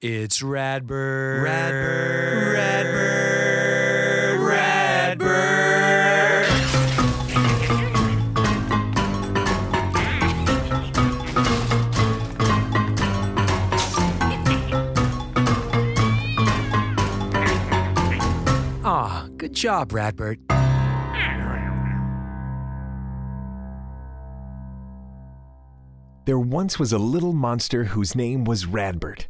[0.00, 1.42] It's Radbert.
[1.42, 2.54] Radbert.
[2.54, 3.58] Radbert.
[5.18, 6.44] Radbert.
[18.84, 20.38] Aw, good job, Radbert.
[26.24, 29.26] There once was a little monster whose name was Radbert.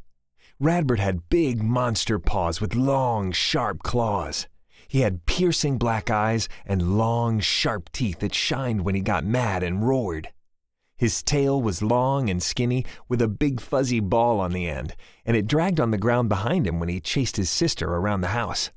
[0.61, 4.49] Radbert had big monster paws with long, sharp claws.
[4.89, 9.63] He had piercing black eyes and long, sharp teeth that shined when he got mad
[9.63, 10.31] and roared.
[10.97, 15.37] His tail was long and skinny with a big fuzzy ball on the end, and
[15.37, 18.73] it dragged on the ground behind him when he chased his sister around the house.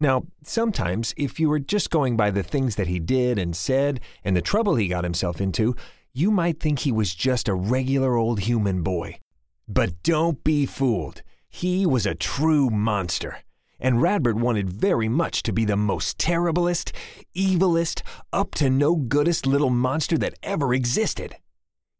[0.00, 4.00] Now, sometimes, if you were just going by the things that he did and said
[4.24, 5.76] and the trouble he got himself into,
[6.14, 9.18] you might think he was just a regular old human boy.
[9.66, 11.22] But don't be fooled.
[11.48, 13.38] He was a true monster.
[13.80, 16.92] And Radbert wanted very much to be the most terriblest,
[17.34, 21.36] evilest, up to no goodest little monster that ever existed.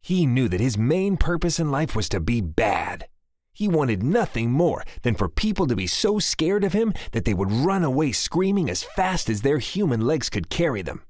[0.03, 3.07] He knew that his main purpose in life was to be bad.
[3.55, 7.35] He wanted nothing more than for people to be so scared of him that they
[7.35, 11.03] would run away screaming as fast as their human legs could carry them.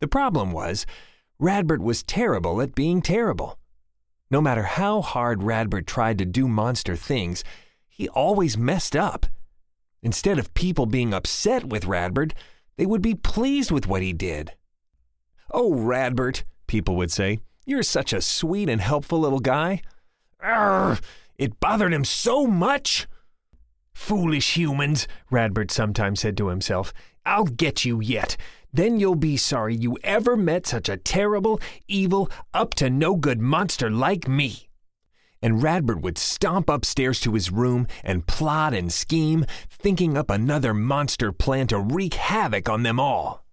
[0.00, 0.86] The problem was,
[1.40, 3.58] Radbert was terrible at being terrible.
[4.34, 7.44] No matter how hard Radbert tried to do monster things,
[7.88, 9.26] he always messed up.
[10.02, 12.32] Instead of people being upset with Radbert,
[12.76, 14.50] they would be pleased with what he did.
[15.52, 19.82] Oh, Radbert, people would say, you're such a sweet and helpful little guy.
[20.40, 20.98] Arr,
[21.38, 23.06] it bothered him so much.
[23.92, 26.92] Foolish humans, Radbert sometimes said to himself.
[27.24, 28.36] I'll get you yet.
[28.74, 33.40] Then you'll be sorry you ever met such a terrible, evil, up to no good
[33.40, 34.68] monster like me.
[35.40, 40.74] And Radbert would stomp upstairs to his room and plot and scheme, thinking up another
[40.74, 43.44] monster plan to wreak havoc on them all.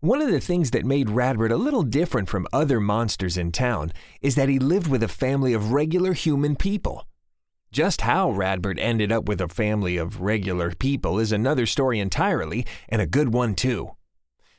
[0.00, 3.92] One of the things that made Radbert a little different from other monsters in town
[4.20, 7.06] is that he lived with a family of regular human people.
[7.70, 12.66] Just how Radbert ended up with a family of regular people is another story entirely,
[12.88, 13.92] and a good one too.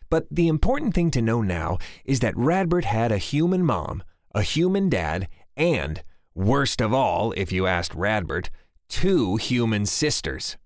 [0.10, 4.04] But the important thing to know now is that Radbert had a human mom,
[4.34, 6.04] a human dad, and,
[6.34, 8.50] worst of all, if you asked Radbert,
[8.88, 10.58] two human sisters.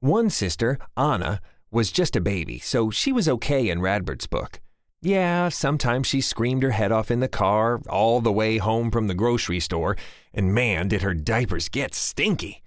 [0.00, 4.60] One sister, Anna, was just a baby, so she was okay in Radbert's book.
[5.00, 9.06] Yeah, sometimes she screamed her head off in the car all the way home from
[9.06, 9.96] the grocery store,
[10.34, 12.62] and man, did her diapers get stinky.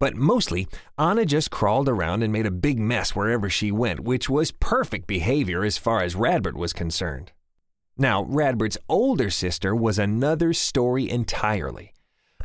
[0.00, 0.66] But mostly,
[0.98, 5.06] Anna just crawled around and made a big mess wherever she went, which was perfect
[5.06, 7.32] behavior as far as Radbert was concerned.
[7.98, 11.92] Now, Radbert's older sister was another story entirely.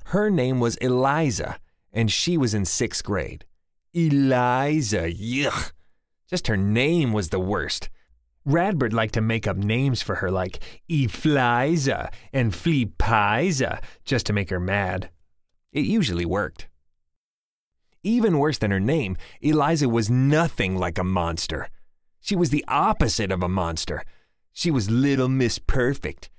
[0.07, 1.57] Her name was Eliza,
[1.93, 3.45] and she was in sixth grade.
[3.93, 5.71] Eliza, yuck.
[6.29, 7.89] Just her name was the worst.
[8.45, 14.49] Radbert liked to make up names for her like Efliza and Fleepiza just to make
[14.49, 15.09] her mad.
[15.71, 16.67] It usually worked.
[18.05, 21.69] Even worse than her name, Eliza was nothing like a monster.
[22.21, 24.03] She was the opposite of a monster.
[24.53, 26.29] She was Little Miss Perfect.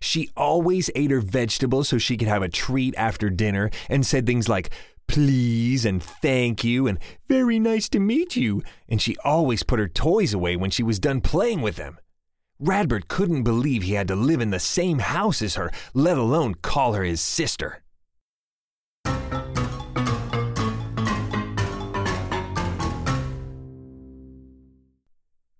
[0.00, 4.26] She always ate her vegetables so she could have a treat after dinner and said
[4.26, 4.70] things like,
[5.06, 6.98] please and thank you and
[7.28, 10.98] very nice to meet you, and she always put her toys away when she was
[10.98, 11.96] done playing with them.
[12.60, 16.56] Radbert couldn't believe he had to live in the same house as her, let alone
[16.56, 17.83] call her his sister.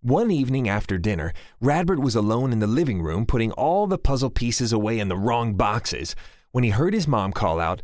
[0.04, 1.32] One evening after dinner,
[1.62, 5.16] Radbert was alone in the living room putting all the puzzle pieces away in the
[5.16, 6.15] wrong boxes
[6.53, 7.81] when he heard his mom call out,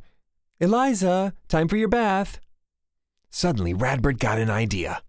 [0.58, 2.38] Eliza, time for your bath.
[3.30, 5.02] Suddenly, Radbert got an idea.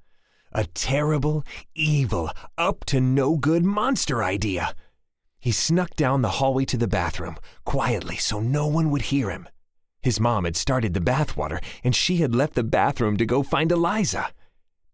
[0.53, 1.43] A terrible,
[1.75, 4.73] evil, up to no good monster idea.
[5.37, 7.35] He snuck down the hallway to the bathroom,
[7.65, 9.49] quietly so no one would hear him.
[10.01, 13.69] His mom had started the bathwater, and she had left the bathroom to go find
[13.69, 14.31] Eliza.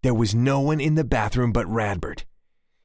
[0.03, 2.23] There was no one in the bathroom but Radbert.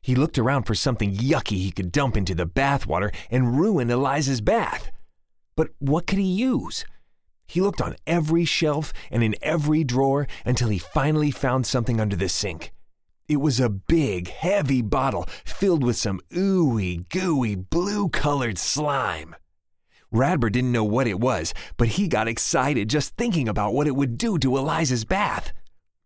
[0.01, 4.41] He looked around for something yucky he could dump into the bathwater and ruin Eliza's
[4.41, 4.91] bath.
[5.55, 6.85] But what could he use?
[7.47, 12.17] He looked on every shelf and in every drawer until he finally found something under
[12.17, 12.73] the sink.
[13.29, 19.37] It was a big, heavy bottle filled with some ooey gooey blue colored slime.
[20.13, 23.97] Radbert didn't know what it was, but he got excited just thinking about what it
[23.97, 25.53] would do to Eliza's bath.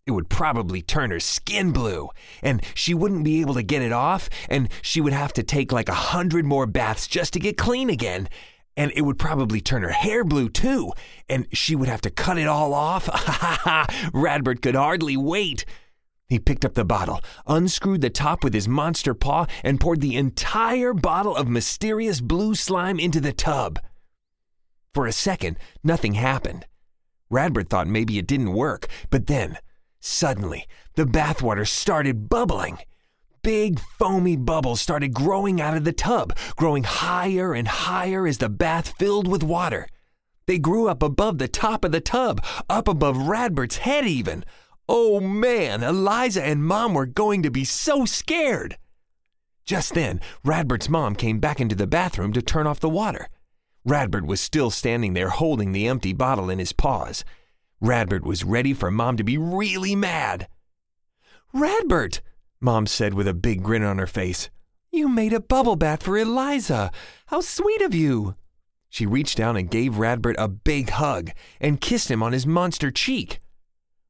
[0.07, 2.11] It would probably turn her skin blue,
[2.41, 5.73] and she wouldn't be able to get it off, and she would have to take
[5.73, 8.29] like a hundred more baths just to get clean again.
[8.77, 10.93] And it would probably turn her hair blue too,
[11.29, 13.07] and she would have to cut it all off.
[13.07, 14.11] Ha ha ha!
[14.15, 15.65] Radbert could hardly wait.
[16.29, 20.17] He picked up the bottle, unscrewed the top with his monster paw, and poured the
[20.17, 23.81] entire bottle of mysterious blue slime into the tub.
[24.95, 26.65] For a second, nothing happened.
[27.31, 29.59] Radbert thought maybe it didn't work, but then,
[30.07, 32.79] suddenly, the bathwater started bubbling.
[33.43, 38.49] Big foamy bubbles started growing out of the tub, growing higher and higher as the
[38.49, 39.89] bath filled with water.
[40.47, 44.45] They grew up above the top of the tub, up above Radbert's head even.
[44.89, 48.79] Oh man, Eliza and Mom were going to be so scared.
[49.65, 53.29] Just then, Radbert's mom came back into the bathroom to turn off the water.
[53.87, 57.25] Radbert was still standing there holding the empty bottle in his paws.
[57.83, 60.49] Radbert was ready for Mom to be really mad.
[61.55, 62.21] Radbert,
[62.61, 64.49] Mom said with a big grin on her face,
[64.91, 66.91] you made a bubble bath for Eliza.
[67.27, 68.35] How sweet of you.
[68.89, 72.91] She reached down and gave Radbert a big hug and kissed him on his monster
[72.91, 73.41] cheek.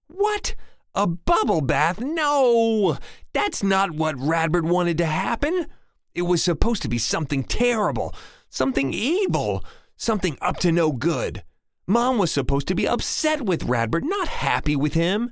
[0.07, 0.55] What?
[0.95, 2.01] A bubble bath?
[2.01, 2.99] No!
[3.33, 5.67] That's not what Radbert wanted to happen.
[6.15, 8.15] It was supposed to be something terrible,
[8.49, 9.65] something evil,
[9.97, 11.43] something up to no good.
[11.87, 15.31] Mom was supposed to be upset with Radbert, not happy with him.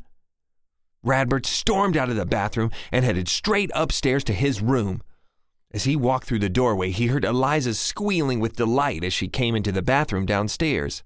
[1.04, 5.02] Radbert stormed out of the bathroom and headed straight upstairs to his room.
[5.72, 9.56] As he walked through the doorway, he heard Eliza squealing with delight as she came
[9.56, 11.02] into the bathroom downstairs.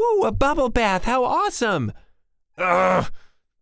[0.00, 1.04] Ooh, a bubble bath!
[1.04, 1.92] How awesome!
[2.56, 3.10] Ugh!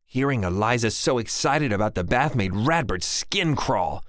[0.05, 4.05] Hearing Eliza so excited about the bath made Radbert's skin crawl.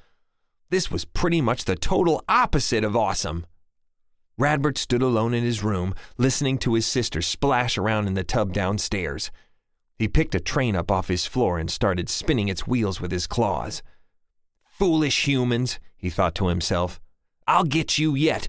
[0.70, 3.46] This was pretty much the total opposite of awesome.
[4.40, 8.54] Radbert stood alone in his room, listening to his sister splash around in the tub
[8.54, 9.32] downstairs.
[9.98, 13.28] He picked a train up off his floor and started spinning its wheels with his
[13.28, 13.84] claws.
[14.64, 17.00] Foolish humans, he thought to himself.
[17.48, 18.48] I'll get you yet.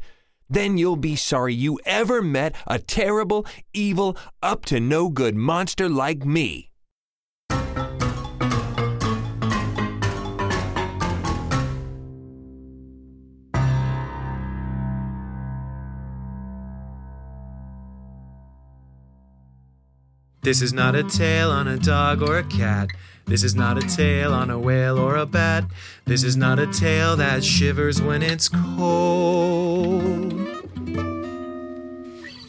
[0.49, 5.88] Then you'll be sorry you ever met a terrible, evil, up to no good monster
[5.88, 6.71] like me.
[20.42, 22.90] This is not a tale on a dog or a cat.
[23.26, 25.62] This is not a tale on a whale or a bat.
[26.04, 30.32] This is not a tale that shivers when it's cold.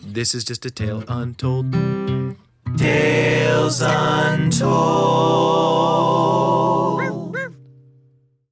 [0.01, 1.71] This is just a tale untold.
[2.77, 5.23] Tales Untold.